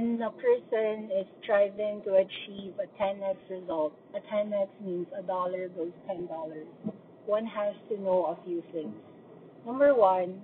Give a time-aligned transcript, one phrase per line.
[0.00, 5.68] When a person is striving to achieve a 10x result, a 10x means a dollar
[5.68, 6.28] goes $10.
[7.26, 8.94] One has to know a few things.
[9.66, 10.40] Number one,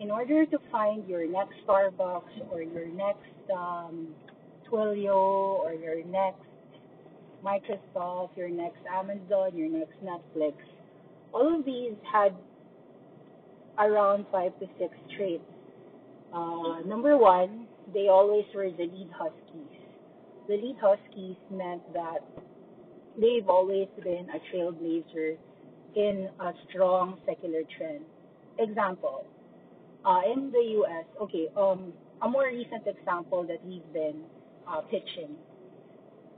[0.00, 4.08] in order to find your next Starbucks or your next um,
[4.70, 6.40] Twilio or your next
[7.44, 10.54] Microsoft, your next Amazon, your next Netflix,
[11.32, 12.34] all of these had
[13.78, 15.44] around five to six traits.
[16.32, 19.78] Uh, number one, they always were the lead huskies.
[20.48, 22.20] The lead huskies meant that
[23.20, 25.36] they've always been a trailblazer
[25.94, 28.04] in a strong secular trend.
[28.58, 29.24] Example,
[30.04, 34.22] uh, in the U.S., okay, um, a more recent example that we've been
[34.68, 35.36] uh, pitching.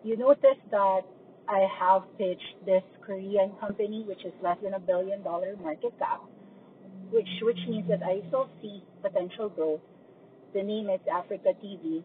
[0.04, 1.02] You notice that
[1.48, 6.22] I have pitched this Korean company, which is less than a billion dollar market cap,
[7.10, 9.80] which which means that I still see potential growth
[10.54, 12.02] the name is Africa TV.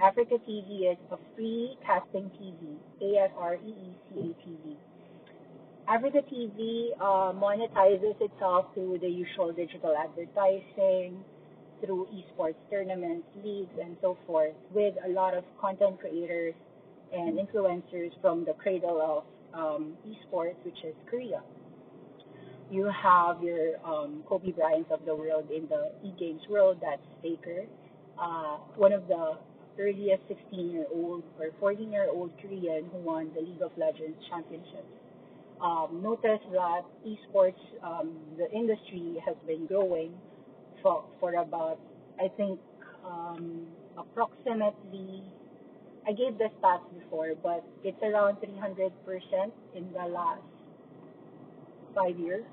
[0.00, 4.76] Africa TV is a free casting TV, A-F-R-E-E-C-A-TV.
[5.88, 11.22] Africa TV uh, monetizes itself through the usual digital advertising,
[11.84, 16.54] through esports tournaments, leagues, and so forth, with a lot of content creators
[17.12, 21.42] and influencers from the cradle of um, esports, which is Korea
[22.70, 26.78] you have your um, Kobe Bryants of the world in the e-games world.
[26.80, 27.64] That's Faker,
[28.20, 29.38] uh, one of the
[29.78, 34.86] earliest 16-year-old or 14-year-old Korean who won the League of Legends championships.
[35.60, 40.12] Um, notice that esports, um, the industry has been growing
[40.82, 41.78] for, for about,
[42.20, 42.58] I think,
[43.04, 43.66] um,
[43.96, 45.22] approximately,
[46.06, 48.90] I gave the stats before, but it's around 300%
[49.74, 50.42] in the last
[51.94, 52.44] five years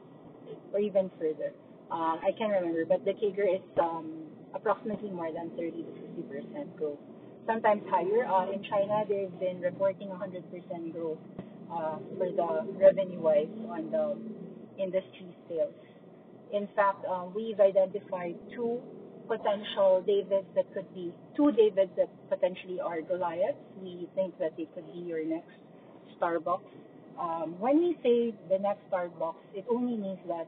[0.74, 1.53] or even further.
[1.91, 6.22] Uh, I can't remember, but the CAGR is um, approximately more than 30 to 50
[6.31, 7.00] percent growth.
[7.46, 8.25] Sometimes higher.
[8.25, 11.18] Uh, in China, they've been reporting 100 percent growth
[11.72, 14.16] uh, for the revenue-wise on the
[14.81, 15.74] industry sales.
[16.53, 18.80] In fact, um, we've identified two
[19.28, 23.57] potential Davids that could be two Davids that potentially are Goliaths.
[23.81, 25.56] We think that they could be your next
[26.19, 26.59] Starbucks
[27.21, 30.47] um, when we say the next Starbucks, it only means that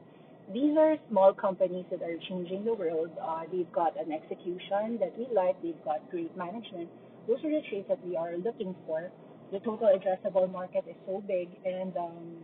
[0.52, 3.10] these are small companies that are changing the world.
[3.22, 5.60] Uh, they've got an execution that we like.
[5.62, 6.88] They've got great management.
[7.28, 9.10] Those are the traits that we are looking for.
[9.52, 12.36] The total addressable market is so big, and um,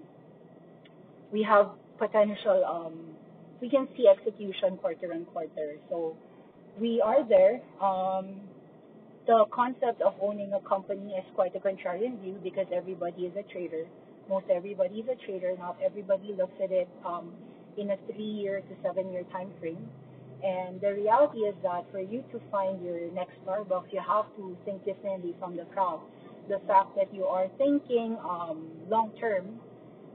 [1.33, 2.65] we have potential.
[2.65, 3.17] Um,
[3.61, 5.75] we can see execution quarter on quarter.
[5.91, 6.17] So
[6.79, 7.61] we are there.
[7.83, 8.41] Um,
[9.27, 13.43] the concept of owning a company is quite a contrarian view because everybody is a
[13.53, 13.85] trader
[14.31, 15.57] most everybody is a trader.
[15.59, 17.35] Not everybody looks at it um,
[17.77, 19.89] in a three-year to seven-year time frame.
[20.43, 24.57] And the reality is that for you to find your next Starbucks, you have to
[24.65, 26.01] think differently from the crowd.
[26.49, 29.61] The fact that you are thinking um, long term,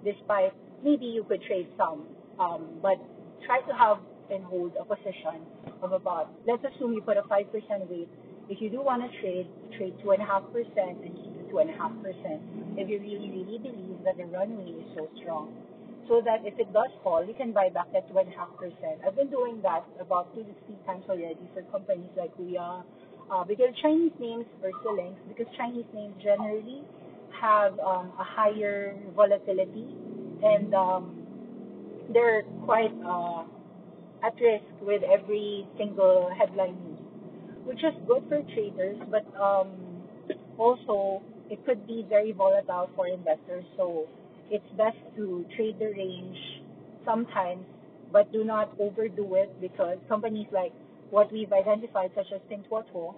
[0.03, 0.53] despite
[0.83, 2.07] maybe you could trade some,
[2.39, 2.97] um, but
[3.45, 3.99] try to have
[4.31, 5.45] and hold a position
[5.83, 7.45] of about, let's assume you put a 5%
[7.89, 8.09] weight.
[8.49, 9.47] If you do want to trade,
[9.77, 10.25] trade 2.5%
[11.05, 12.39] and keep the 2.5%
[12.77, 15.53] if you really, really believe that the runway is so strong.
[16.07, 18.29] So that if it does fall, you can buy back that 2.5%.
[19.05, 22.83] I've been doing that about two to three times already for companies like Huya,
[23.31, 26.83] uh, because Chinese names are still because Chinese names generally
[27.41, 29.87] have um, a higher volatility
[30.43, 31.25] and um,
[32.13, 33.43] they're quite uh,
[34.25, 36.99] at risk with every single headline news,
[37.65, 39.69] which is good for traders, but um,
[40.57, 43.65] also it could be very volatile for investors.
[43.77, 44.07] So
[44.49, 46.37] it's best to trade the range
[47.05, 47.65] sometimes,
[48.11, 50.73] but do not overdo it because companies like
[51.09, 53.13] what we've identified, such as Pinduoduo,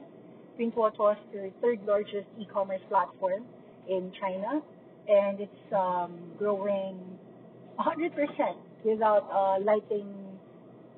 [0.60, 3.44] Pinduoduo is the third largest e-commerce platform
[3.88, 4.62] in China,
[5.08, 7.00] and it's um, growing
[7.80, 8.12] 100%
[8.84, 10.14] without uh, lighting,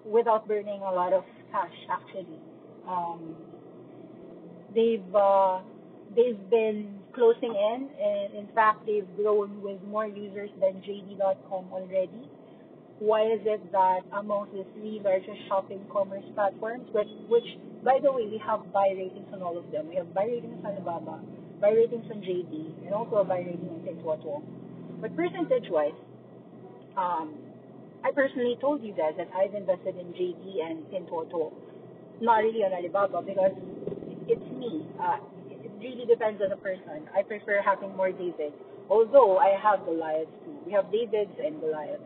[0.06, 1.74] without burning a lot of cash.
[1.92, 2.40] Actually,
[2.88, 3.36] um,
[4.74, 5.60] they've uh,
[6.16, 12.30] they've been closing in, and in fact, they've grown with more users than JD.com already.
[13.00, 17.48] why is it that among the three largest shopping commerce platforms, which, which
[17.84, 19.88] by the way, we have buy ratings on all of them.
[19.90, 21.20] We have buy ratings on Alibaba,
[21.62, 24.44] buy ratings on JD, and also a buy rating on Pinduoduo.
[25.02, 25.96] But percentage-wise,
[26.98, 27.36] um,
[28.04, 31.54] I personally told you guys that I've invested in JD and Pinduoduo,
[32.22, 33.56] not really on Alibaba because
[34.28, 34.86] it's me.
[35.02, 35.18] Uh,
[35.80, 37.08] really depends on the person.
[37.16, 38.56] I prefer having more Davids,
[38.90, 40.56] although I have Goliaths too.
[40.66, 42.04] We have Davids and Goliaths.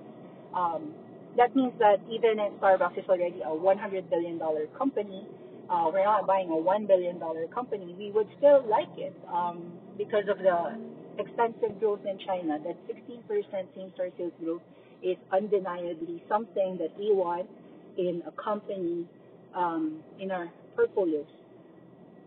[0.56, 0.94] Um,
[1.38, 4.40] that means that even if Starbucks is already a $100 billion
[4.78, 5.26] company,
[5.70, 7.20] uh, we're not buying a $1 billion
[7.54, 10.78] company, we would still like it um, because of the
[11.18, 12.60] extensive growth in China.
[12.64, 13.26] That 16%
[13.76, 14.62] same-store sales growth
[15.02, 17.50] is undeniably something that we want
[17.98, 19.06] in a company
[19.56, 21.26] um, in our portfolios.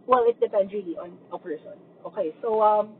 [0.06, 1.74] Well, it depends really on a person.
[2.06, 2.94] Okay, so um,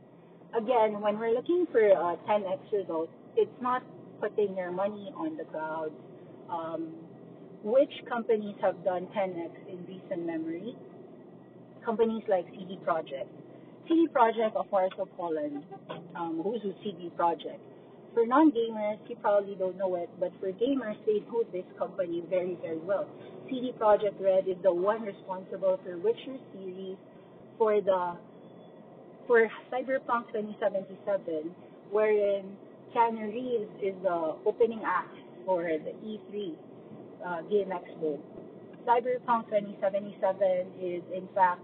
[0.55, 3.83] again, when we're looking for a 10x results, it's not
[4.19, 5.93] putting your money on the clouds.
[6.49, 6.93] Um,
[7.63, 10.75] which companies have done 10x in recent memory?
[11.85, 13.27] Companies like CD Projekt.
[13.87, 15.63] CD Projekt of Warsaw, Poland.
[16.15, 17.59] Um, who's who CD Projekt?
[18.13, 22.57] For non-gamers, you probably don't know it, but for gamers, they know this company very,
[22.61, 23.07] very well.
[23.49, 26.97] CD Projekt Red is the one responsible for Witcher series,
[27.57, 28.17] for the
[29.25, 31.51] for Cyberpunk 2077,
[31.91, 32.55] wherein
[32.95, 35.15] Keanu Reeves is the opening act
[35.45, 36.55] for the E3
[37.25, 38.19] uh, Game Expo.
[38.87, 41.61] Cyberpunk 2077 is, in fact,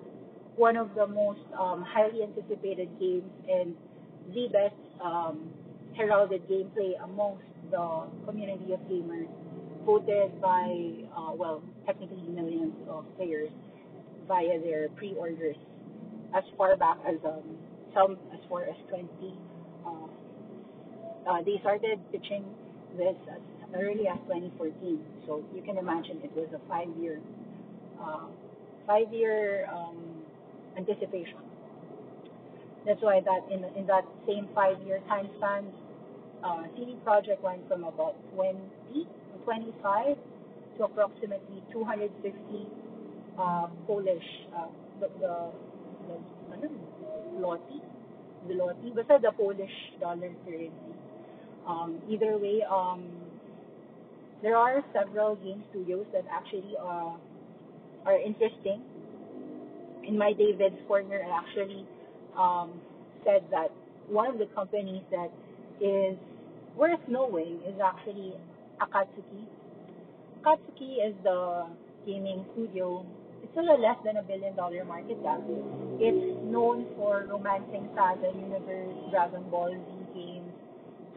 [0.56, 3.76] one of the most um, highly anticipated games and
[4.34, 5.50] the best um,
[5.96, 9.28] heralded gameplay amongst the community of gamers,
[9.86, 13.50] voted by, uh, well, technically millions of players
[14.28, 15.56] via their pre-orders
[16.36, 17.44] as far back as um,
[17.94, 19.08] some as far as 20
[21.28, 22.44] uh, they started pitching
[22.98, 23.40] this as
[23.76, 25.00] early as 2014.
[25.26, 27.20] So you can imagine it was a five-year,
[28.02, 28.28] uh,
[28.86, 29.98] five-year um,
[30.78, 31.40] anticipation.
[32.86, 35.68] That's why that in in that same five-year time span,
[36.44, 39.08] uh, CD Projekt went from about 20,
[39.44, 40.18] 25
[40.78, 42.68] to approximately 250
[43.38, 44.24] uh, Polish,
[44.56, 44.68] uh,
[45.00, 45.52] the, the,
[46.08, 46.68] the,
[47.38, 47.82] zloty,
[48.48, 50.94] zloty, the Polish dollar currency.
[51.68, 53.04] Um, either way, um,
[54.42, 57.16] there are several game studios that actually uh,
[58.06, 58.82] are interesting.
[60.06, 61.86] In my David's corner, I actually
[62.38, 62.72] um,
[63.24, 63.72] said that
[64.08, 65.32] one of the companies that
[65.80, 66.18] is
[66.76, 68.34] worth knowing is actually
[68.82, 69.48] Akatsuki.
[70.42, 71.68] Akatsuki is the
[72.06, 73.06] gaming studio.
[73.44, 75.42] It's still a less than a billion dollar market cap.
[76.00, 80.52] It's known for romancing Saga Universe, Dragon Ball Z games.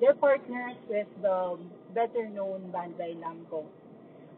[0.00, 1.58] they're partners with the
[1.94, 3.64] better known Bandai Namco.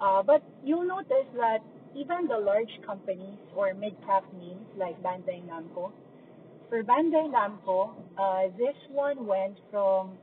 [0.00, 1.58] Uh, but you'll notice that
[1.96, 5.90] even the large companies or mid-cap names like Bandai Namco,
[6.68, 10.18] for Bandai Namco, uh, this one went from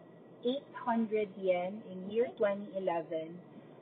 [0.85, 3.33] 800 yen in year 2011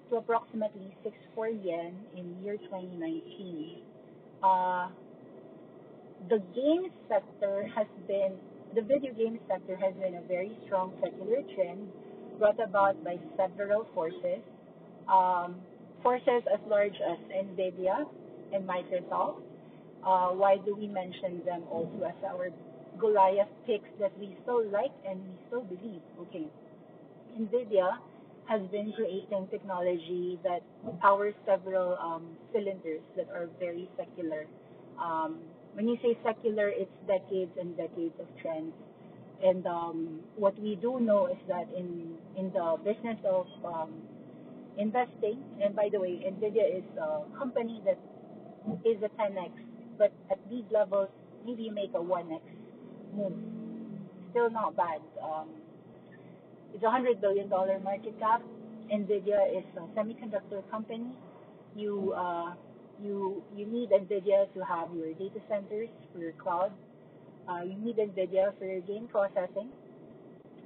[0.10, 3.82] to approximately 64 yen in year 2019.
[4.42, 4.88] Uh,
[6.30, 8.34] the game sector has been
[8.74, 11.90] the video game sector has been a very strong secular trend
[12.40, 14.40] brought about by several forces.
[15.08, 15.56] Um,
[16.02, 18.06] forces as large as NVIDIA
[18.54, 19.42] and Microsoft.
[20.06, 22.50] Uh, why do we mention them also as our
[23.00, 26.02] Goliath picks that we still like and we still believe?
[26.28, 26.48] Okay.
[27.40, 27.98] NVIDIA
[28.48, 30.62] has been creating technology that
[31.02, 34.46] powers several um, cylinders that are very secular.
[35.02, 35.40] Um,
[35.74, 38.74] when you say secular, it's decades and decades of trends.
[39.44, 43.92] And um, what we do know is that in in the business of um,
[44.78, 48.00] investing, and by the way, Nvidia is a company that
[48.86, 49.52] is a 10x,
[49.98, 51.10] but at these levels,
[51.46, 52.42] maybe you make a 1x
[53.16, 53.34] move.
[54.32, 55.02] Still not bad.
[56.74, 58.42] It's a hundred billion dollar market cap.
[58.92, 61.16] Nvidia is a semiconductor company.
[61.76, 62.54] You uh,
[63.02, 66.72] you you need NVIDIA to have your data centers for your cloud.
[67.48, 69.70] Uh, you need NVIDIA for your game processing,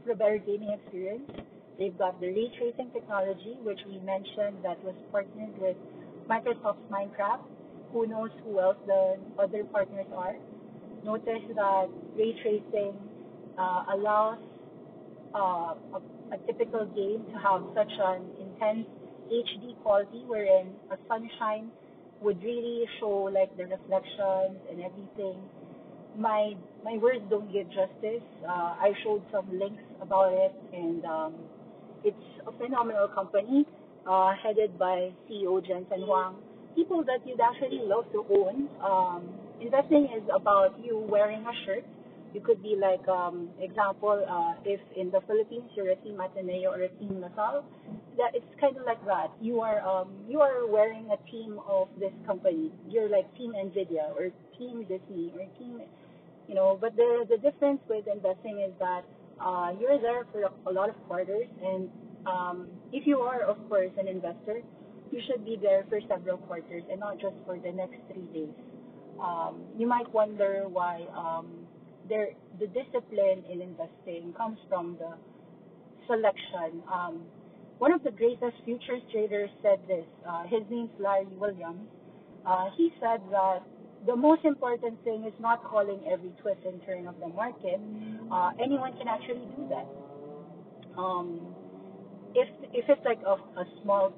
[0.03, 1.29] for a better gaming experience.
[1.77, 5.77] They've got the ray tracing technology, which we mentioned that was partnered with
[6.29, 7.43] Microsoft's Minecraft.
[7.93, 10.35] Who knows who else the other partners are?
[11.03, 11.87] Notice that
[12.17, 12.95] ray tracing
[13.57, 14.39] uh, allows
[15.35, 15.99] uh, a,
[16.31, 18.87] a typical game to have such an intense
[19.31, 21.71] HD quality wherein a sunshine
[22.21, 25.37] would really show like the reflections and everything.
[26.17, 26.53] My
[26.83, 28.25] my words don't give justice.
[28.43, 31.33] Uh, I showed some links about it, and um,
[32.03, 33.65] it's a phenomenal company
[34.07, 36.37] uh, headed by CEO Jensen Huang.
[36.75, 38.69] People that you'd actually love to own.
[38.81, 39.29] Um,
[39.61, 41.85] investing is about you wearing a shirt.
[42.33, 46.71] You could be like, um, example, uh, if in the Philippines you're a team Ateneo
[46.71, 47.65] or a team LaSalle,
[48.17, 49.31] that it's kind of like that.
[49.41, 52.71] You are um, you are wearing a team of this company.
[52.89, 55.81] You're like team Nvidia or team Disney or team,
[56.47, 56.77] you know.
[56.79, 59.03] But the the difference with investing is that
[59.39, 61.89] uh, you're there for a, a lot of quarters, and
[62.25, 64.61] um, if you are, of course, an investor,
[65.11, 68.53] you should be there for several quarters and not just for the next three days.
[69.21, 71.56] Um, you might wonder why um,
[72.09, 75.13] there, the discipline in investing comes from the
[76.07, 76.81] selection.
[76.91, 77.21] Um,
[77.77, 80.05] one of the greatest futures traders said this.
[80.27, 81.87] Uh, his name's Larry Williams.
[82.45, 83.59] Uh, he said that
[84.05, 87.79] the most important thing is not calling every twist and turn of the market.
[88.31, 89.87] Uh, anyone can actually do that.
[90.97, 91.53] Um,
[92.33, 94.13] if if it's like a, a small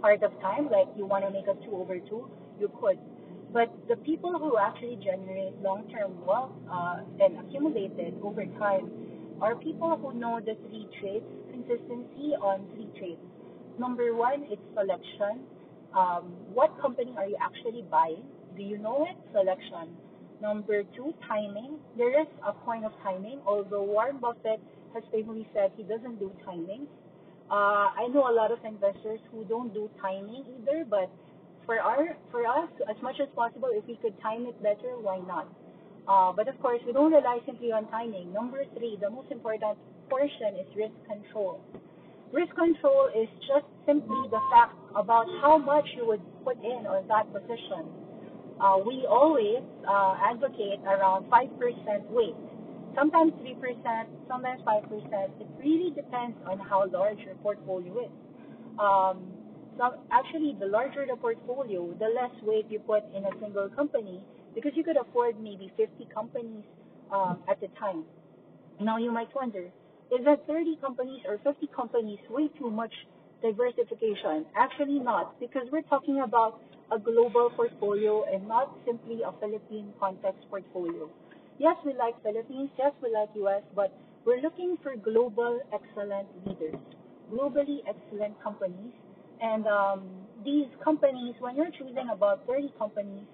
[0.00, 2.98] part of time, like you want to make a two over two, you could.
[3.54, 8.90] But the people who actually generate long-term wealth uh, and accumulate it over time
[9.40, 13.22] are people who know the three traits, consistency on three traits.
[13.78, 15.46] Number one, it's selection.
[15.94, 18.26] Um, what company are you actually buying?
[18.56, 19.16] Do you know it?
[19.30, 19.94] Selection.
[20.42, 21.78] Number two, timing.
[21.96, 24.60] There is a point of timing, although Warren Buffett
[24.94, 26.88] has famously said he doesn't do timing.
[27.48, 31.08] Uh, I know a lot of investors who don't do timing either, but
[31.66, 35.18] for our for us, as much as possible, if we could time it better, why
[35.26, 35.48] not?
[36.06, 38.32] Uh, but of course, we don't rely simply on timing.
[38.32, 39.78] Number three, the most important
[40.08, 41.60] portion is risk control.
[42.32, 47.06] Risk control is just simply the fact about how much you would put in on
[47.08, 47.88] that position.
[48.60, 52.36] Uh, we always uh, advocate around 5% weight
[52.94, 55.40] sometimes 3%, sometimes 5%.
[55.40, 58.10] It really depends on how large your portfolio is.
[58.78, 59.33] Um,
[60.10, 64.22] actually, the larger the portfolio, the less weight you put in a single company
[64.54, 66.64] because you could afford maybe 50 companies
[67.12, 68.04] um, at the time.
[68.80, 69.70] Now you might wonder,
[70.12, 72.92] is that 30 companies or 50 companies way too much
[73.42, 74.46] diversification?
[74.56, 76.60] Actually not, because we're talking about
[76.92, 81.08] a global portfolio and not simply a Philippine context portfolio.
[81.58, 82.70] Yes, we like Philippines.
[82.78, 83.92] Yes, we like US, but
[84.24, 86.76] we're looking for global excellent leaders,
[87.32, 88.92] globally excellent companies.
[89.40, 90.02] And um,
[90.44, 93.26] these companies, when you're choosing about 30 companies,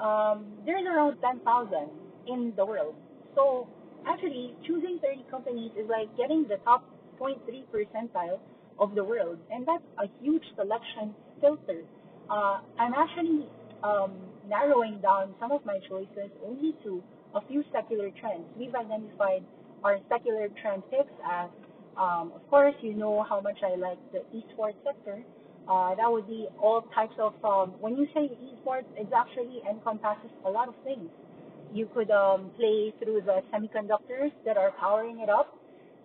[0.00, 1.90] um, there's around 10,000
[2.26, 2.94] in the world.
[3.34, 3.68] So
[4.06, 6.84] actually, choosing 30 companies is like getting the top
[7.20, 7.36] 0.3
[7.72, 8.38] percentile
[8.78, 11.82] of the world, and that's a huge selection filter.
[12.30, 13.46] Uh, I'm actually
[13.82, 14.12] um,
[14.48, 17.02] narrowing down some of my choices only to
[17.34, 18.44] a few secular trends.
[18.56, 19.44] We've identified
[19.84, 21.50] our secular trend picks as,
[21.96, 25.22] um, of course, you know how much I like the esports sector.
[25.68, 30.30] Uh, that would be all types of, um, when you say esports, it actually encompasses
[30.44, 31.08] a lot of things.
[31.72, 35.56] You could um, play through the semiconductors that are powering it up,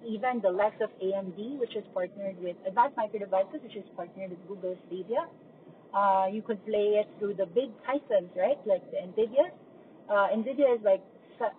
[0.07, 4.29] even the likes of AMD, which is partnered with Advanced Micro Devices, which is partnered
[4.31, 5.25] with Google Stadia.
[5.95, 9.49] Uh, you could play it through the big titans, right, like the NVIDIA.
[10.09, 11.01] Uh, NVIDIA is like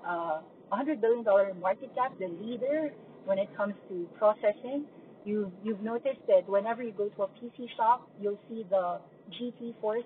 [0.06, 0.40] uh,
[0.72, 1.24] $100 billion
[1.60, 2.92] market cap, the leader
[3.24, 4.84] when it comes to processing.
[5.26, 9.00] You, you've noticed that whenever you go to a PC shop, you'll see the
[9.34, 10.04] GT Force.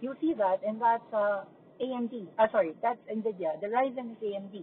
[0.00, 1.42] You'll see that, and that's uh,
[1.82, 2.28] AMD.
[2.38, 3.60] Uh, sorry, that's NVIDIA.
[3.60, 4.62] The Ryzen is AMD.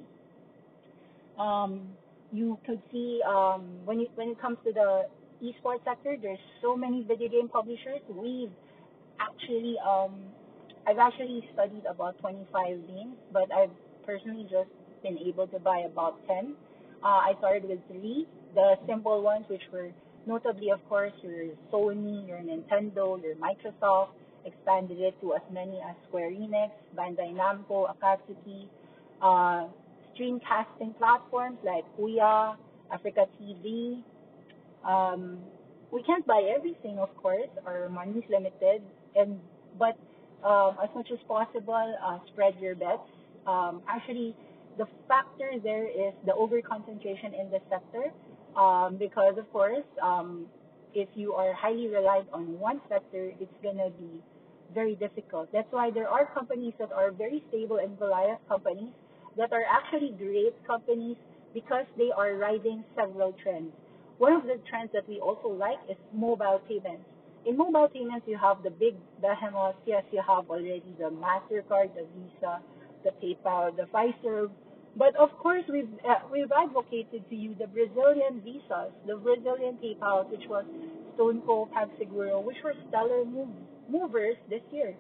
[1.38, 1.90] Um,
[2.32, 5.08] you could see um, when, you, when it comes to the
[5.44, 8.00] esports sector, there's so many video game publishers.
[8.10, 8.50] We've
[9.20, 10.16] actually, um,
[10.88, 14.70] I've actually studied about 25 names, but I've personally just
[15.04, 16.56] been able to buy about 10.
[17.04, 18.26] Uh, I started with three,
[18.58, 19.92] the simple ones, which were
[20.26, 24.10] notably, of course, your Sony, your Nintendo, your Microsoft,
[24.46, 28.66] expanded it to as many as Square Enix, Bandai Namco, Akatsuki,
[29.22, 29.68] uh,
[30.12, 32.58] streamcasting platforms like Huya,
[32.92, 34.02] Africa TV.
[34.84, 35.38] Um,
[35.92, 37.52] we can't buy everything, of course.
[37.66, 38.82] Our money is limited,
[39.16, 39.40] and
[39.78, 39.96] but
[40.44, 43.06] um, as much as possible, uh, spread your bets
[43.48, 44.36] um, actually
[44.78, 48.12] the factor there is the over concentration in the sector
[48.58, 50.46] um, because of course um,
[50.94, 54.22] if you are highly reliant on one sector it's to be
[54.74, 55.48] very difficult.
[55.54, 58.92] That's why there are companies that are very stable and Goliath companies
[59.38, 61.16] that are actually great companies
[61.54, 63.72] because they are riding several trends.
[64.18, 67.06] One of the trends that we also like is mobile payments.
[67.46, 72.06] In mobile payments you have the big behemoths yes you have already the mastercard the
[72.18, 72.60] visa
[73.04, 74.50] the PayPal, the Fiserv,
[74.98, 80.30] But of course, we've uh, we've advocated to you the Brazilian visas, the Brazilian PayPal,
[80.30, 80.66] which was
[81.16, 83.50] StoneCo, PagSeguro, which were stellar move,
[83.88, 84.96] movers this year,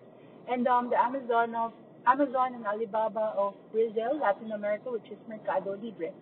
[0.49, 1.73] and um, the Amazon of
[2.05, 6.13] Amazon and Alibaba of Brazil, Latin America, which is Mercado Libre.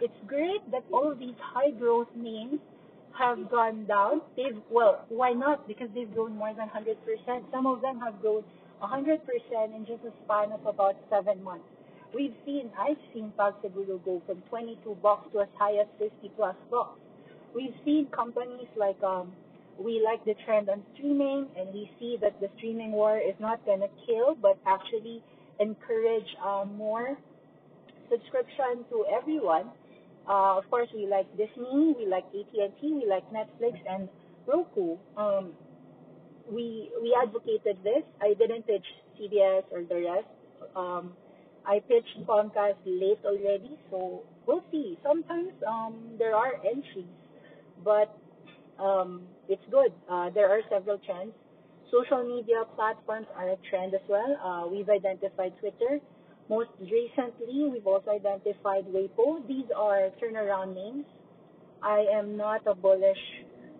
[0.00, 2.58] It's great that all of these high growth names
[3.18, 4.22] have gone down.
[4.34, 5.68] They've well, why not?
[5.68, 6.96] Because they've grown more than 100%.
[7.52, 8.44] Some of them have grown
[8.82, 9.20] 100%
[9.76, 11.68] in just a span of about seven months.
[12.14, 16.56] We've seen, I've seen PagSeguro go from 22 bucks to as high as 50 plus
[16.70, 16.98] bucks.
[17.54, 19.32] We've seen companies like um,
[19.78, 23.64] we like the trend on streaming, and we see that the streaming war is not
[23.64, 25.22] gonna kill, but actually
[25.58, 27.16] encourage uh, more
[28.10, 29.70] subscription to everyone.
[30.28, 34.08] Uh, of course, we like Disney, we like AT&T, we like Netflix and
[34.46, 34.96] Roku.
[35.16, 35.52] Um,
[36.50, 38.02] we we advocated this.
[38.20, 38.86] I didn't pitch
[39.18, 40.28] CBS or the rest.
[40.76, 41.12] Um,
[41.66, 44.98] I pitched Comcast late already, so we'll see.
[45.02, 47.10] Sometimes um, there are entries,
[47.84, 48.16] but
[48.78, 49.92] um, it's good.
[50.10, 51.32] Uh, there are several trends.
[51.90, 54.36] Social media platforms are a trend as well.
[54.42, 56.00] Uh, we've identified Twitter.
[56.48, 59.46] Most recently, we've also identified Weibo.
[59.46, 61.04] These are turnaround names.
[61.82, 63.18] I am not a bullish.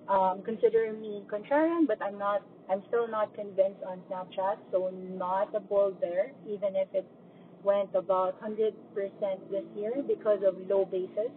[0.09, 2.43] Um, consider me contrarian, but I'm not.
[2.69, 7.07] I'm still not convinced on Snapchat, so not a bull there, even if it
[7.64, 8.73] went about 100%
[9.50, 11.31] this year because of low basis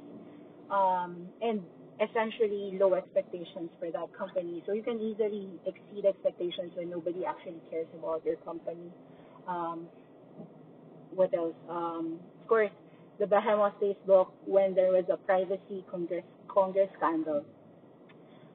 [0.70, 1.62] um, and
[2.02, 4.64] essentially low expectations for that company.
[4.66, 8.92] So you can easily exceed expectations when nobody actually cares about your company.
[9.48, 9.88] Um,
[11.14, 11.54] what else?
[11.70, 12.72] Um, of course,
[13.20, 17.46] the behemoth Facebook when there was a privacy Congress Congress scandal.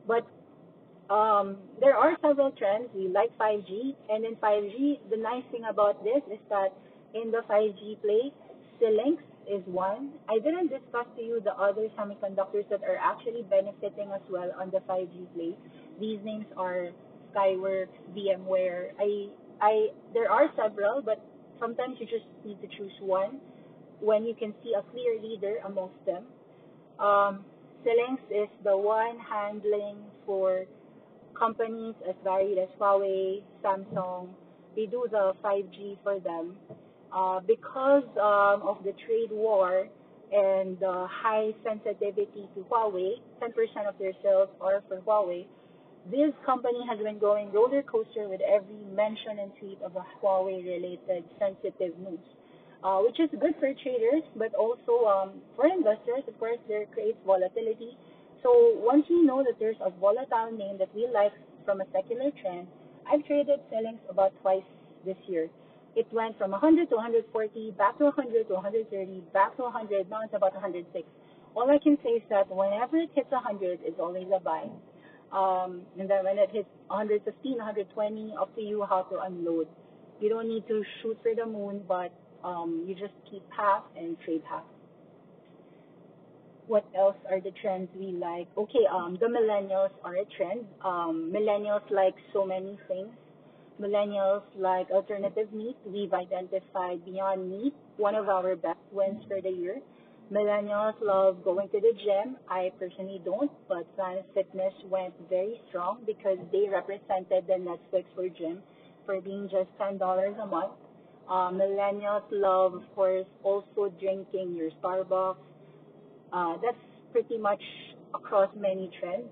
[0.06, 0.26] But
[1.10, 2.88] um, there are several trends.
[2.94, 6.72] We like 5G, and in 5G, the nice thing about this is that
[7.14, 8.32] in the 5G play.
[8.80, 9.18] Xilinx
[9.50, 10.10] is one.
[10.28, 14.70] I didn't discuss to you the other semiconductors that are actually benefiting as well on
[14.70, 15.56] the 5G play.
[16.00, 16.90] These names are
[17.34, 18.90] Skyworks, VMware.
[18.98, 19.28] I,
[19.61, 21.24] I, there are several, but
[21.59, 23.40] sometimes you just need to choose one
[24.00, 26.24] when you can see a clear leader amongst them.
[26.98, 27.44] Um,
[28.30, 30.66] is the one handling for
[31.38, 34.28] companies as varied as Huawei, Samsung.
[34.76, 36.56] They do the 5G for them.
[37.09, 39.88] Uh, because um, of the trade war
[40.31, 45.47] and the high sensitivity to Huawei, 10% of their sales are for Huawei.
[46.11, 50.61] This company has been going roller coaster with every mention and tweet of a Huawei
[50.61, 52.21] related sensitive news,
[52.85, 57.18] uh, which is good for traders, but also um, for investors, of course, there creates
[57.25, 57.97] volatility.
[58.42, 61.33] So once you know that there's a volatile name that we like
[61.64, 62.68] from a secular trend,
[63.11, 64.68] I've traded Xilinx about twice
[65.07, 65.49] this year
[65.98, 70.22] it went from 100 to 140, back to 100 to 130, back to 100, now
[70.22, 70.87] it's about 106.
[71.56, 74.70] All I can say is that whenever it hits 100, it's always a buy.
[75.34, 79.66] Um, and then when it hits 115, 120, up to you how to unload.
[80.20, 84.16] You don't need to shoot for the moon, but um, you just keep half and
[84.24, 84.62] trade half.
[86.68, 88.46] What else are the trends we like?
[88.56, 90.64] Okay, um, the millennials are a trend.
[90.84, 93.11] Um, millennials like so many things
[93.80, 95.76] millennials like alternative meat.
[95.86, 99.80] We've identified Beyond Meat, one of our best wins for the year.
[100.32, 102.36] Millennials love going to the gym.
[102.50, 108.28] I personally don't, but Planet Fitness went very strong because they represented the Netflix for
[108.28, 108.62] gym
[109.06, 109.98] for being just $10
[110.42, 110.72] a month.
[111.28, 115.36] Uh, millennials love, of course, also drinking your Starbucks.
[116.32, 116.76] Uh, that's
[117.12, 117.62] pretty much
[118.14, 119.28] across many trends.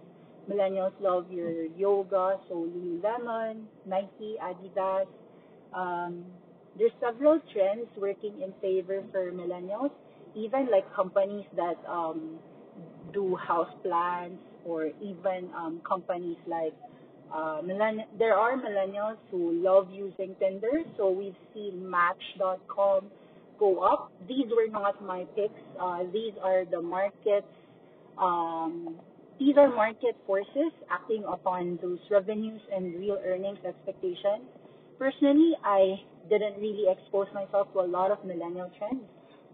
[0.51, 5.07] Millennials love your yoga, so Lululemon, Nike, Adidas.
[5.75, 6.25] Um,
[6.79, 9.91] there's several trends working in favor for millennials,
[10.37, 12.39] even like companies that um,
[13.13, 16.75] do house plans or even um, companies like
[17.35, 23.07] uh, millenn- there are millennials who love using Tinder, so we've seen Match.com
[23.59, 24.13] go up.
[24.29, 25.61] These were not my picks.
[25.81, 27.47] Uh, these are the markets
[28.19, 28.97] um,
[29.39, 34.49] these are market forces acting upon those revenues and real earnings expectations.
[34.99, 39.05] Personally, I didn't really expose myself to a lot of millennial trends.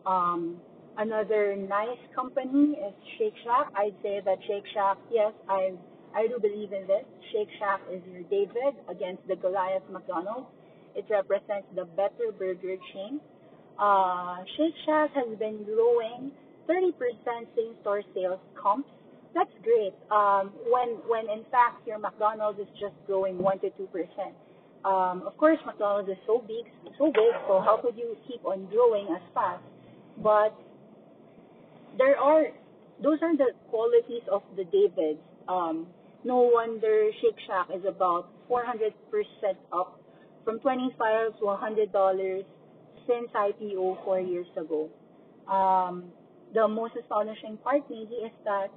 [0.06, 0.58] Um,
[0.96, 3.72] another nice company is Shake Shack.
[3.74, 5.72] I'd say that Shake Shack, yes, I
[6.14, 7.04] I do believe in this.
[7.32, 10.46] Shake Shack is your David against the Goliath McDonald's.
[10.94, 13.18] It represents the better burger chain.
[13.80, 16.30] Uh, Shake Shack has been growing
[16.68, 16.92] 30%
[17.56, 18.88] same-store sales comps
[19.34, 19.94] that's great.
[20.10, 24.34] Um, when when in fact your McDonald's is just growing one to two percent.
[24.84, 26.66] Um, of course, McDonald's is so big,
[26.98, 27.32] so big.
[27.46, 29.62] So how could you keep on growing as fast?
[30.18, 30.54] but
[31.98, 32.44] there are
[33.02, 35.20] those are the qualities of the Davids.
[35.48, 35.86] Um,
[36.24, 38.92] no wonder Shake Shack is about 400%
[39.72, 40.00] up
[40.44, 42.44] from 25 to 100 dollars
[43.06, 44.88] since IPO four years ago.
[45.50, 46.12] Um,
[46.54, 48.68] the most astonishing part maybe is that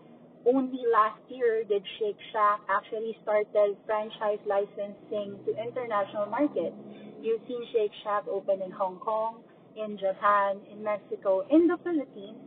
[0.45, 6.75] only last year did Shake Shack actually started franchise licensing to international markets.
[7.21, 9.41] You've seen Shake Shack open in Hong Kong,
[9.75, 12.37] in Japan, in Mexico, in the Philippines,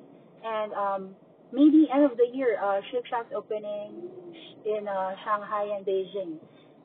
[0.45, 1.17] and um,
[1.53, 4.09] maybe end of the year, uh, Shake Shack's opening
[4.65, 6.39] in uh, Shanghai and Beijing.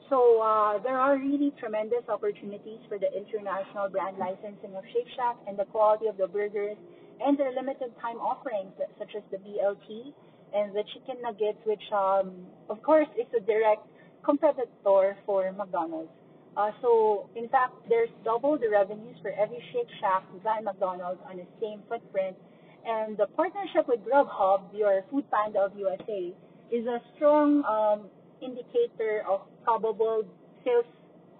[0.09, 5.37] So uh, there are really tremendous opportunities for the international brand licensing of Shake Shack
[5.47, 6.77] and the quality of the burgers
[7.21, 10.13] and their limited time offerings such as the BLT
[10.53, 13.85] and the chicken nuggets, which um, of course is a direct
[14.23, 16.11] competitor for McDonald's.
[16.55, 21.37] Uh, so in fact, there's double the revenues for every Shake Shack than McDonald's on
[21.37, 22.37] the same footprint.
[22.85, 26.33] And the partnership with Grubhub, your Food Panda of USA,
[26.71, 28.09] is a strong um,
[28.41, 30.23] indicator of probable
[30.63, 30.85] sales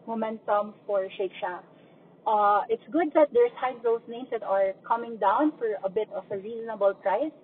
[0.08, 1.64] momentum for Shake Shack.
[2.26, 6.08] Uh, it's good that there's high growth names that are coming down for a bit
[6.16, 7.36] of a reasonable price.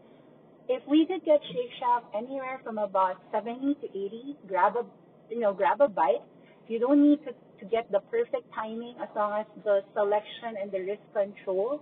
[0.69, 4.85] If we could get Shake Shack anywhere from about 70 to 80, grab a,
[5.33, 6.21] you know, grab a bite.
[6.67, 10.71] You don't need to, to get the perfect timing as long as the selection and
[10.71, 11.81] the risk control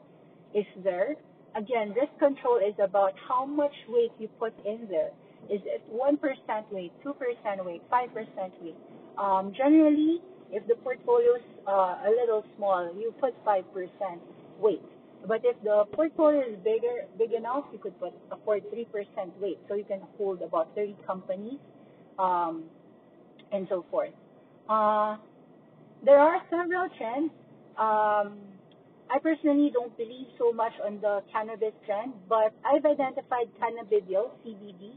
[0.56, 1.16] is there.
[1.58, 5.12] Again, risk control is about how much weight you put in there.
[5.52, 8.76] Is it 1% weight, 2% weight, 5% weight?
[9.18, 13.66] Um, generally, if the portfolio is uh, a little small, you put 5%
[14.62, 14.82] weight.
[15.26, 18.86] But if the portfolio is bigger, big enough, you could put afford 3%
[19.42, 19.60] weight.
[19.68, 21.60] So you can hold about 30 companies
[22.20, 22.66] um,
[23.52, 24.14] and so forth.
[24.70, 25.18] Uh,
[26.06, 27.32] there are several trends.
[27.78, 28.40] Um,
[29.10, 34.92] I personally don't believe so much on the cannabis trend, but I've identified cannabidiol, CBD.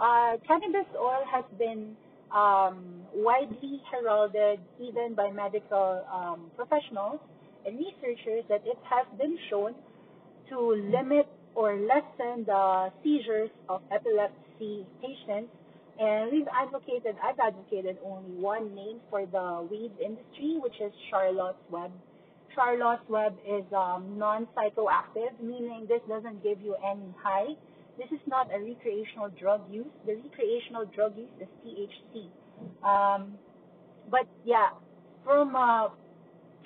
[0.00, 1.96] Uh, cannabis oil has been
[2.34, 7.20] um, widely heralded even by medical um, professionals
[7.66, 9.74] and researchers that it has been shown
[10.50, 10.58] to
[10.92, 15.50] limit or lessen the seizures of epilepsy patients.
[15.98, 21.62] And we've advocated, I've advocated only one name for the weed industry, which is Charlotte's
[21.70, 21.92] Web.
[22.54, 27.54] Charlotte's Web is um, non-psychoactive, meaning this doesn't give you any high
[27.98, 29.86] this is not a recreational drug use.
[30.06, 32.26] The recreational drug use is THC.
[32.82, 33.34] Um,
[34.10, 34.70] but yeah,
[35.22, 35.88] from uh,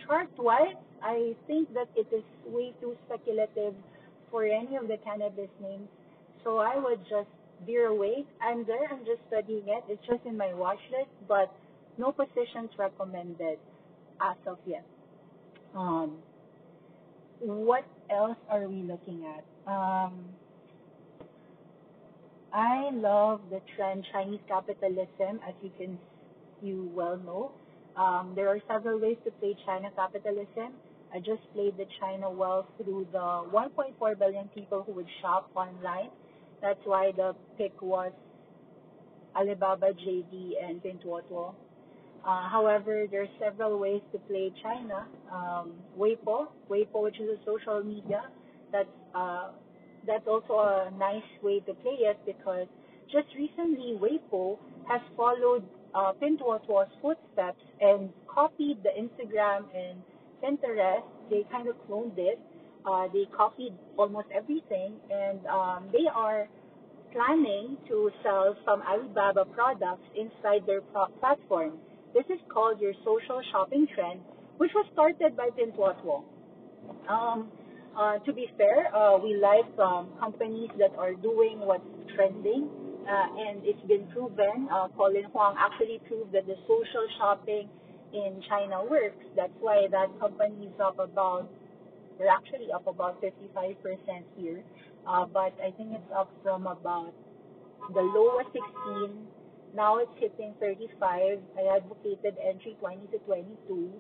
[0.07, 3.75] chart-wise, I think that it is way too speculative
[4.31, 5.89] for any of the cannabis names.
[6.45, 7.29] So I would just
[7.67, 8.25] veer away.
[8.43, 8.89] I'm there.
[8.91, 9.85] I'm just studying it.
[9.89, 11.53] It's just in my watch list, but
[11.97, 13.59] no positions recommended
[14.21, 14.85] as of yet.
[15.75, 16.17] Um,
[17.41, 19.45] what else are we looking at?
[19.71, 20.25] Um,
[22.53, 25.99] I love the trend Chinese capitalism, as you can
[26.63, 27.53] you well know.
[27.97, 30.73] Um, there are several ways to play China capitalism.
[31.15, 36.11] I just played the China well through the 1.4 billion people who would shop online.
[36.61, 38.13] That's why the pick was
[39.35, 41.55] Alibaba, JD, and Pinduoduo.
[42.27, 45.07] Uh, however, there are several ways to play China.
[45.33, 48.25] Um, Weibo, Weibo, which is a social media
[48.73, 49.49] that's uh,
[50.07, 52.67] that's also a nice way to play it because
[53.11, 60.03] just recently Weibo has followed uh, Pinduoduo's footsteps and copied the Instagram and
[60.43, 61.03] Pinterest.
[61.31, 62.39] They kind of cloned it.
[62.87, 66.49] Uh, they copied almost everything, and um, they are
[67.13, 71.79] planning to sell some Alibaba products inside their pro- platform.
[72.15, 74.21] This is called your social shopping trend,
[74.59, 76.25] which was started by Pinduoduo.
[77.09, 77.51] Um,
[77.97, 82.69] uh, to be fair, uh, we like um, companies that are doing what's trending,
[83.09, 84.69] uh, and it's been proven.
[84.73, 87.69] Uh, Colin Huang actually proved that the social shopping
[88.13, 89.25] in China works.
[89.37, 91.49] That's why that company is up about,
[92.19, 93.77] they're actually up about 55%
[94.37, 94.63] here,
[95.07, 97.13] uh, but I think it's up from about
[97.95, 99.27] the low was 16,
[99.75, 101.41] now it's hitting 35.
[101.57, 103.93] I advocated entry 20 to 22.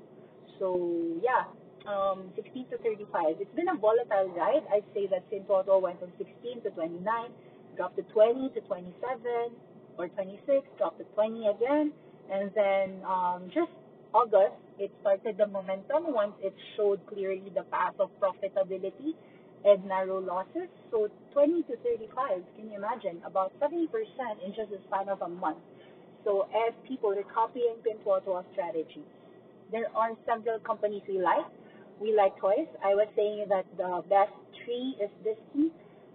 [0.58, 1.48] So yeah,
[1.88, 3.40] um, 16 to 35.
[3.40, 4.64] It's been a volatile ride.
[4.72, 7.00] I'd say that Pinduoduo went from 16 to 29,
[7.76, 9.56] dropped to 20 to 27
[9.96, 11.92] or 26, dropped to 20 again,
[12.30, 13.72] and then um, just
[14.14, 19.12] August, it started the momentum once it showed clearly the path of profitability
[19.64, 20.68] and narrow losses.
[20.90, 23.20] So 20 to 35, can you imagine?
[23.26, 23.86] About 70%
[24.44, 25.58] in just the span of a month.
[26.24, 29.02] So as people are copying Pinduoduo's strategy,
[29.70, 31.46] there are several companies we like
[32.00, 32.66] we like toys.
[32.84, 34.32] I was saying that the best
[34.64, 35.70] three is Disney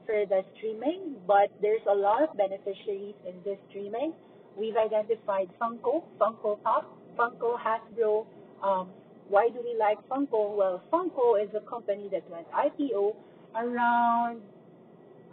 [0.06, 4.14] for the streaming, but there's a lot of beneficiaries in this streaming.
[4.58, 8.26] We've identified Funko, Funko Pop, Funko Hasbro.
[8.64, 8.90] Um,
[9.30, 10.56] why do we like Funko?
[10.56, 13.16] Well, Funko is a company that went IPO
[13.56, 14.42] around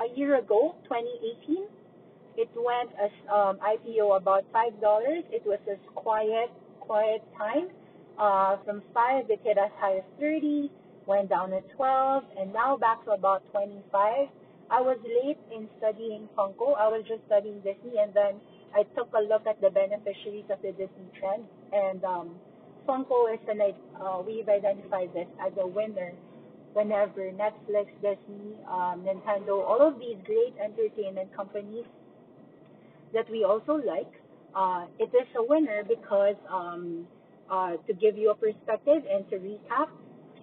[0.00, 1.64] a year ago, 2018.
[2.36, 5.24] It went as um, IPO about five dollars.
[5.30, 7.68] It was a quiet, quiet time.
[8.18, 10.70] Uh, from five, it hit as high as 30,
[11.06, 14.28] went down to 12, and now back to about 25.
[14.70, 16.76] I was late in studying Funko.
[16.78, 18.36] I was just studying Disney, and then
[18.76, 22.30] I took a look at the beneficiaries of the Disney trend, and um,
[22.86, 26.12] Funko is an uh, we've identified this as a winner.
[26.72, 31.84] Whenever Netflix, Disney, um, Nintendo, all of these great entertainment companies
[33.12, 34.12] that we also like,
[34.54, 37.06] uh, it is a winner because um,
[37.50, 39.88] uh, to give you a perspective and to recap,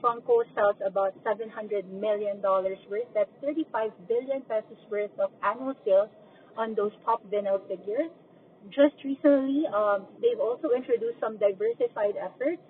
[0.03, 3.07] Funko sells about $700 million worth.
[3.15, 6.09] That's 35 billion pesos worth of annual sales
[6.57, 8.11] on those top vinyl figures.
[8.69, 12.61] Just recently, um, they've also introduced some diversified efforts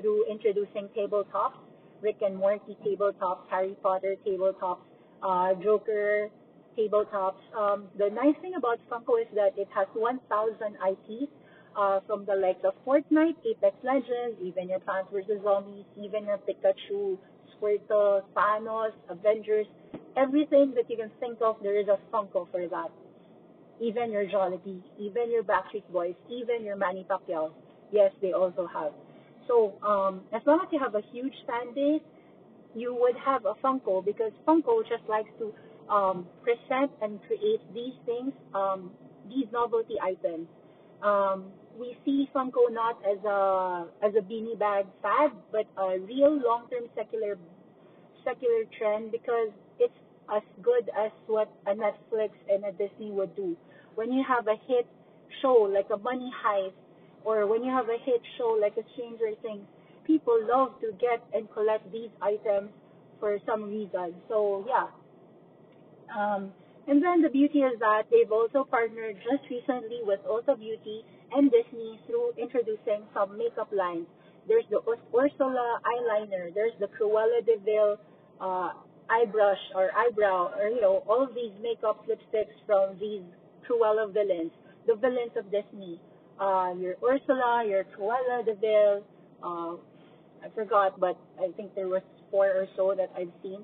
[0.00, 1.58] through introducing tabletops,
[2.02, 4.80] Rick and Morty tabletops, Harry Potter tabletops,
[5.22, 6.30] uh, Joker
[6.78, 7.40] tabletops.
[7.56, 11.32] Um, the nice thing about Funko is that it has 1,000 IPs
[11.76, 15.42] uh, from the likes of Fortnite, Apex Legends, even your Plants vs.
[15.42, 17.18] Zombies, even your Pikachu,
[17.54, 19.66] Squirtle, Thanos, Avengers,
[20.16, 22.90] everything that you can think of, there is a Funko for that.
[23.80, 27.50] Even your Jollibee, even your Backstreet Boys, even your Manny Pacquiao.
[27.90, 28.92] Yes, they also have.
[29.48, 32.02] So, um, as long as you have a huge fan base,
[32.74, 35.52] you would have a Funko because Funko just likes to
[35.92, 38.90] um, present and create these things, um,
[39.28, 40.46] these novelty items.
[41.02, 41.46] Um,
[41.78, 46.84] we see Funko not as a as a beanie bag fad, but a real long-term
[46.94, 47.38] secular
[48.24, 49.94] secular trend because it's
[50.34, 53.56] as good as what a Netflix and a Disney would do.
[54.00, 54.86] When you have a hit
[55.42, 56.72] show like a Money Heist,
[57.22, 59.68] or when you have a hit show like a Stranger Things,
[60.06, 62.70] people love to get and collect these items
[63.20, 64.14] for some reason.
[64.26, 64.88] So yeah.
[66.08, 66.48] Um,
[66.88, 71.04] and then the beauty is that they've also partnered just recently with Ulta Beauty
[71.36, 74.08] and Disney through introducing some makeup lines.
[74.48, 74.80] There's the
[75.12, 78.00] Ursula eyeliner, there's the Cruella de Vil
[78.40, 78.72] uh,
[79.10, 83.28] eye brush or eyebrow, or you know, all of these makeup lipsticks from these
[83.70, 84.50] Cruella villains,
[84.86, 86.00] the villains of Disney.
[86.40, 89.04] Uh, your Ursula, your Cruella de Vil,
[89.42, 89.76] uh,
[90.42, 93.62] I forgot, but I think there was four or so that I've seen.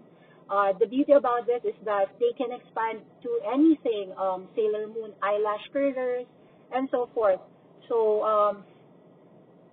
[0.51, 5.13] Uh, the beauty about this is that they can expand to anything, um, Sailor Moon
[5.23, 6.27] eyelash curlers,
[6.73, 7.41] and so forth.
[7.89, 8.65] So um,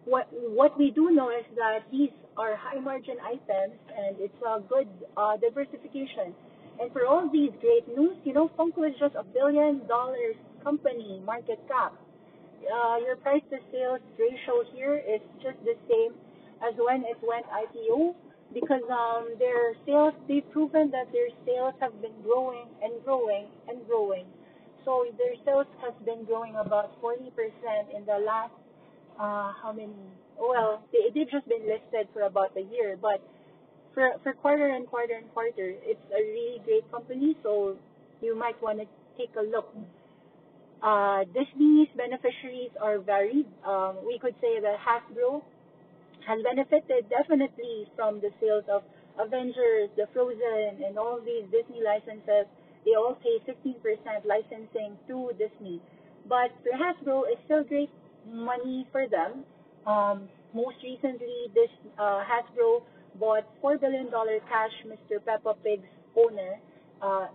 [0.06, 4.62] what what we do know is that these are high margin items, and it's a
[4.62, 6.34] good uh, diversification.
[6.79, 11.21] And for all these great news, you know, Funko is just a billion dollars company
[11.25, 11.93] market cap.
[12.63, 16.13] Uh, your price to sales ratio here is just the same
[16.63, 18.15] as when it went IPO
[18.53, 23.86] because um, their sales, they've proven that their sales have been growing and growing and
[23.88, 24.25] growing.
[24.86, 27.19] So their sales has been growing about 40%
[27.95, 28.53] in the last,
[29.19, 29.95] uh, how many?
[30.39, 33.21] Well, they, they've just been listed for about a year, but
[33.93, 37.77] for, for quarter and quarter and quarter, it's a really great company, so
[38.21, 38.86] you might want to
[39.17, 39.69] take a look.
[40.82, 43.47] Uh, Disney's beneficiaries are varied.
[43.65, 45.41] Um, we could say that Hasbro
[46.27, 48.84] has benefited definitely from the sales of
[49.19, 52.47] Avengers, the Frozen, and all these Disney licenses.
[52.86, 53.79] They all pay 15%
[54.25, 55.79] licensing to Disney.
[56.27, 57.91] But for Hasbro, it's still great
[58.27, 59.43] money for them.
[59.86, 62.84] Um, most recently, this uh, Hasbro
[63.19, 65.23] bought $4 billion cash Mr.
[65.26, 66.60] Peppa Pig's owner,
[67.02, 67.28] uh,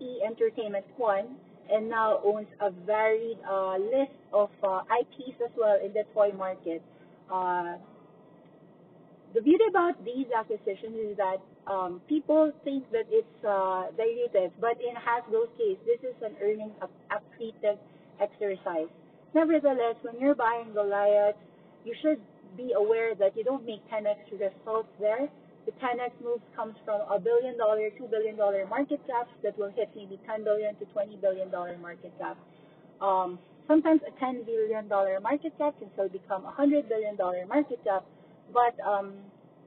[0.00, 1.36] E Entertainment One,
[1.70, 6.30] and now owns a varied uh, list of uh, IPs as well in the toy
[6.36, 6.82] market.
[7.32, 7.76] Uh,
[9.34, 14.76] the beauty about these acquisitions is that um, people think that it's uh, dilutive, but
[14.80, 16.72] in Hasbro's case, this is an earnings
[17.08, 17.78] accretive
[18.20, 18.88] exercise.
[19.34, 21.36] Nevertheless, when you're buying Goliath,
[21.84, 22.20] you should
[22.56, 25.28] be aware that you don't make 10x results there.
[25.66, 29.70] The 10x move comes from a billion dollar, two billion dollar market caps that will
[29.70, 32.36] hit maybe 10 billion to 20 billion dollar market cap.
[33.00, 33.38] Um,
[33.68, 37.78] sometimes a 10 billion dollar market cap can still become a 100 billion dollar market
[37.84, 38.04] cap
[38.52, 39.14] but um,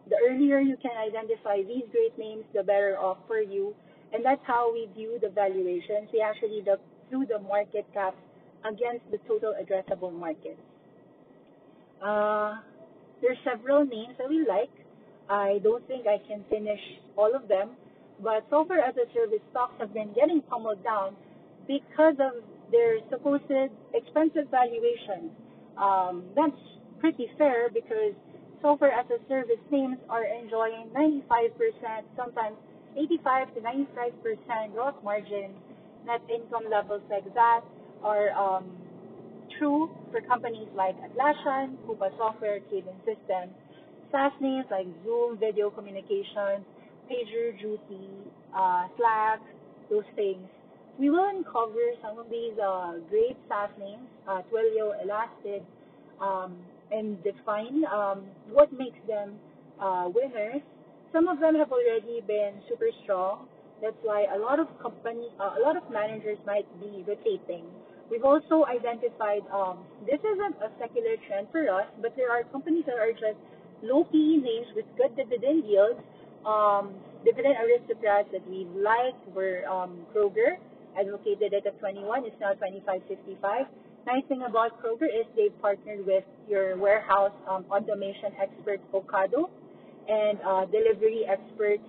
[0.09, 3.73] the earlier you can identify these great names, the better off for you.
[4.13, 6.09] And that's how we view the valuations.
[6.13, 8.15] We actually look through the market cap
[8.63, 10.57] against the total addressable market.
[12.01, 12.61] Uh,
[13.21, 14.71] there's several names that we like.
[15.29, 16.79] I don't think I can finish
[17.17, 17.71] all of them,
[18.21, 21.15] but software as a service stocks have been getting pummeled down
[21.67, 23.49] because of their supposed
[23.93, 25.31] expensive valuations.
[25.77, 26.61] Um, that's
[26.99, 28.13] pretty fair because
[28.61, 31.51] software as a service names are enjoying 95%,
[32.15, 32.55] sometimes
[32.97, 35.51] 85 to 95% gross margin,
[36.05, 37.61] net income levels like that
[38.03, 38.65] are um,
[39.57, 43.53] true for companies like Atlassian, Coupa Software, Cadence Systems,
[44.11, 46.63] SaaS names like Zoom, Video Communications,
[47.09, 48.09] PagerDuty,
[48.55, 49.41] uh, Slack,
[49.89, 50.47] those things.
[50.99, 55.63] We will uncover some of these uh, great SaaS names, uh, Twilio, Elastic,
[56.21, 56.57] um,
[56.91, 59.35] and define um, what makes them
[59.81, 60.61] uh, winners.
[61.11, 63.47] Some of them have already been super strong.
[63.81, 67.65] That's why a lot of company, uh, a lot of managers might be rotating.
[68.09, 72.85] We've also identified um, this isn't a secular trend for us, but there are companies
[72.85, 73.39] that are just
[73.81, 75.99] low PE names with good dividend yields.
[76.45, 76.93] Um,
[77.25, 80.61] dividend aristocrats that we liked were um, Kroger,
[80.97, 83.65] advocated it at 21, it's now 25.65.
[84.05, 89.49] Nice thing about Kroger is they've partnered with your warehouse um, automation expert Ocado
[90.07, 91.81] and uh, delivery experts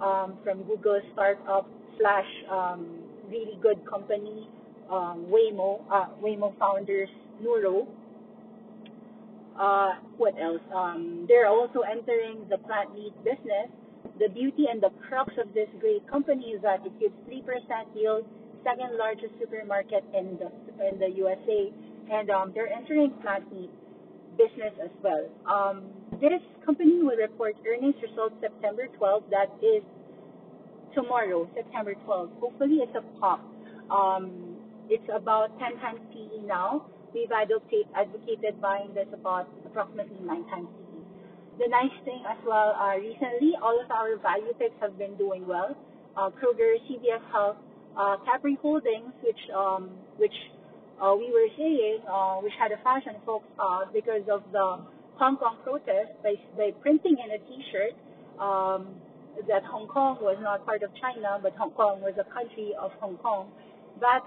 [0.00, 1.68] um, from Google startup
[2.00, 4.48] slash um, really good company
[4.90, 7.08] um, Waymo, uh, Waymo founders
[7.42, 7.86] Nuro.
[9.58, 10.62] Uh, what else?
[10.74, 13.68] Um, they're also entering the plant meat business.
[14.18, 17.42] The beauty and the crux of this great company is that it gives 3%
[17.94, 18.24] yield,
[18.64, 20.50] second largest supermarket in the
[20.88, 21.72] in the USA,
[22.12, 23.70] and um, they're entering plant meat
[24.38, 25.26] business as well.
[25.46, 25.84] Um,
[26.20, 29.28] this company will report earnings results September 12th.
[29.30, 29.82] That is
[30.94, 32.30] tomorrow, September 12th.
[32.40, 33.40] Hopefully, it's a pop.
[33.90, 34.47] Um,
[34.88, 36.86] it's about 10 times PE now.
[37.14, 41.64] We've advocate, advocated buying this about approximately 9 times PE.
[41.64, 45.46] The nice thing as well, uh, recently, all of our value picks have been doing
[45.46, 45.76] well.
[46.16, 47.56] Uh, Kroger, CVS Health,
[47.98, 50.34] uh, Capri Holdings, which um, which
[51.02, 54.78] uh, we were saying, uh, which had a fashion focus uh, because of the
[55.18, 57.94] Hong Kong protest by, by printing in a T-shirt
[58.38, 58.94] um,
[59.46, 62.90] that Hong Kong was not part of China, but Hong Kong was a country of
[63.00, 63.50] Hong Kong.
[64.00, 64.22] That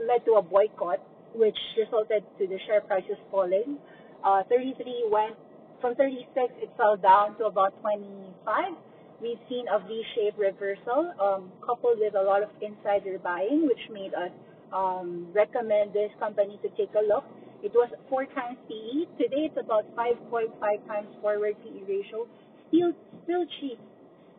[0.00, 1.00] led to a boycott,
[1.34, 3.78] which resulted to the share prices falling.
[4.24, 5.34] Uh, 33 went
[5.80, 6.26] from 36,
[6.62, 8.72] it fell down to about 25.
[9.20, 14.14] We've seen a V-shaped reversal, um, coupled with a lot of insider buying, which made
[14.14, 14.30] us
[14.72, 17.24] um, recommend this company to take a look.
[17.62, 19.06] It was four times PE.
[19.16, 22.26] Today it's about 5.5 times forward PE ratio.
[22.68, 22.92] Still,
[23.24, 23.78] still cheap,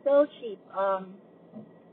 [0.02, 0.58] still cheap.
[0.76, 1.14] Um,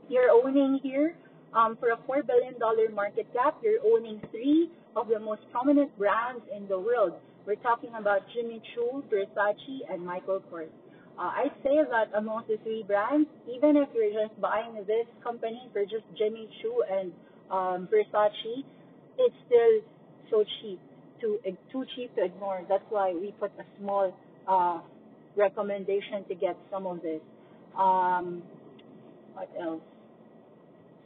[0.08, 1.16] you're owning here
[1.54, 2.54] um, for a $4 billion
[2.94, 7.12] market cap, you're owning three of the most prominent brands in the world.
[7.46, 10.68] We're talking about Jimmy Choo, Versace, and Michael Kors.
[11.18, 15.68] Uh, I'd say that amongst the three brands, even if you're just buying this company
[15.72, 17.12] for just Jimmy Choo and
[17.50, 18.64] um, Versace,
[19.18, 19.80] it's still
[20.30, 20.80] so cheap
[21.20, 21.38] to
[21.70, 22.62] too cheap to ignore.
[22.68, 24.12] That's why we put a small
[24.48, 24.80] uh,
[25.36, 27.20] recommendation to get some of this.
[27.78, 28.42] Um,
[29.34, 29.82] what else?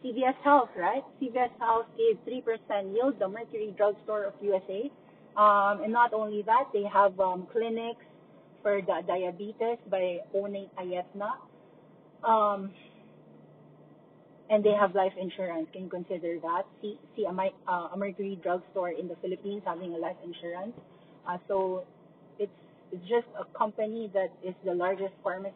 [0.04, 1.02] CVS Health, right?
[1.20, 4.90] CVS Health gave 3% yield, the Mercury Drugstore of USA.
[5.36, 8.04] Um, and not only that, they have um, clinics
[8.62, 11.34] for the diabetes by owning Aetna.
[12.24, 12.72] Um,
[14.50, 15.68] and they have life insurance.
[15.72, 16.62] Can you consider that?
[16.80, 17.30] See, see a,
[17.70, 20.72] uh, a Mercury Drugstore in the Philippines having a life insurance.
[21.28, 21.84] Uh, so
[22.38, 22.52] it's,
[22.90, 25.54] it's just a company that is the largest pharmacy,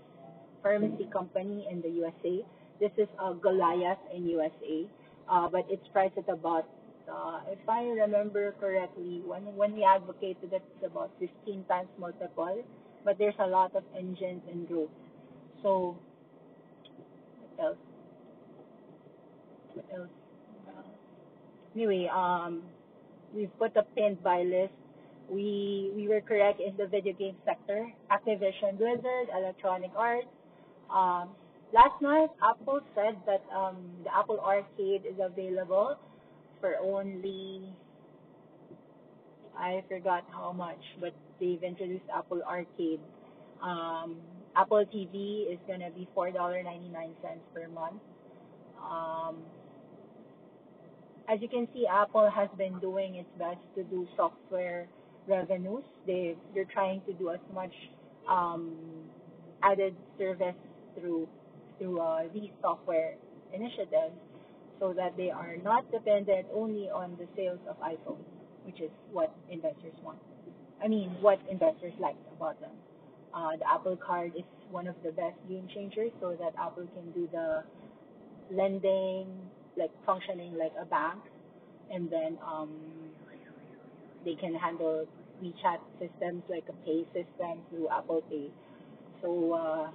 [0.62, 2.44] pharmacy company in the USA.
[2.82, 4.90] This is uh, Goliath in USA,
[5.30, 6.66] uh, but it's priced at about,
[7.06, 12.58] uh, if I remember correctly, when when we advocated it, it's about 15 times multiple.
[13.04, 14.90] But there's a lot of engines and growth.
[15.62, 15.94] So,
[17.38, 17.82] what else?
[19.78, 20.14] What else?
[20.66, 20.82] Uh,
[21.76, 22.66] anyway, um,
[23.32, 24.74] we've put a pinned buy list.
[25.30, 27.94] We we were correct in the video game sector.
[28.10, 30.26] Activision Blizzard, Electronic Arts,
[30.90, 31.30] um,
[31.72, 35.96] Last night, Apple said that um, the Apple Arcade is available
[36.60, 37.74] for only
[39.56, 43.00] I forgot how much, but they've introduced Apple Arcade.
[43.62, 44.16] Um,
[44.56, 48.02] Apple TV is gonna be four dollar ninety nine cents per month.
[48.82, 49.36] Um,
[51.28, 54.88] as you can see, Apple has been doing its best to do software
[55.26, 55.84] revenues.
[56.06, 57.72] They they're trying to do as much
[58.28, 58.74] um,
[59.62, 60.56] added service
[60.98, 61.28] through
[61.78, 63.14] through uh, these software
[63.52, 64.14] initiatives
[64.80, 68.24] so that they are not dependent only on the sales of iPhones,
[68.64, 70.18] which is what investors want.
[70.82, 72.72] I mean, what investors like about them.
[73.32, 77.10] Uh, the Apple Card is one of the best game changers so that Apple can
[77.12, 77.62] do the
[78.50, 79.26] lending,
[79.76, 81.20] like functioning like a bank,
[81.92, 82.70] and then um,
[84.24, 85.06] they can handle
[85.42, 88.48] WeChat systems like a pay system through Apple Pay.
[89.22, 89.90] So uh,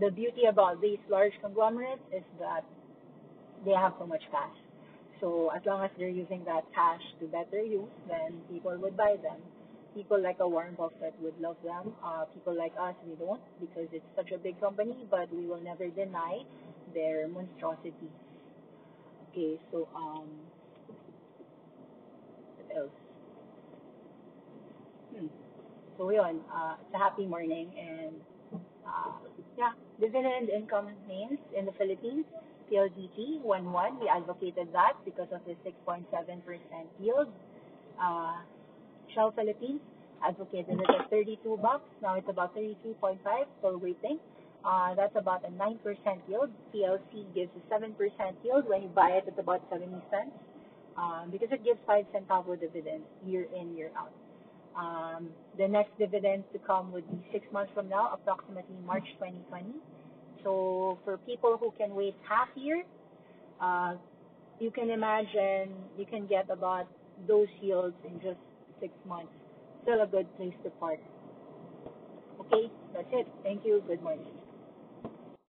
[0.00, 2.64] the beauty about these large conglomerates is that
[3.64, 4.56] they have so much cash.
[5.20, 9.16] So as long as they're using that cash to better use, then people would buy
[9.22, 9.38] them.
[9.94, 11.92] People like a Warren Buffett would love them.
[12.04, 15.60] Uh, people like us, we don't because it's such a big company, but we will
[15.60, 16.40] never deny
[16.94, 18.14] their monstrosities.
[19.30, 20.26] Okay, so um,
[22.56, 22.90] what else?
[25.16, 25.26] Hmm.
[25.98, 28.14] So yun, uh, it's a happy morning and
[28.86, 29.29] uh,
[29.60, 32.24] yeah, dividend income names in the Philippines.
[32.72, 36.06] PLDT 1-1, we advocated that because of the 6.7%
[37.00, 37.28] yield.
[38.00, 38.40] Uh,
[39.14, 39.80] Shell Philippines
[40.24, 41.84] advocated it at 32 bucks.
[42.00, 43.18] Now it's about 32.5,
[43.58, 44.18] still waiting.
[44.64, 45.76] Uh, that's about a 9%
[46.28, 46.50] yield.
[46.74, 47.92] PLC gives a 7%
[48.44, 48.68] yield.
[48.68, 50.32] When you buy it, at about 70 cents
[50.96, 54.12] um, because it gives 5 centavo dividends year in, year out.
[54.78, 59.74] Um, the next dividend to come would be six months from now, approximately March 2020.
[60.44, 62.84] So for people who can wait half year,
[63.60, 63.96] uh,
[64.60, 66.88] you can imagine you can get about
[67.28, 68.38] those yields in just
[68.80, 69.32] six months.
[69.82, 71.00] Still a good place to park.
[72.40, 73.28] Okay, that's it.
[73.44, 73.82] Thank you.
[73.88, 74.26] Good morning.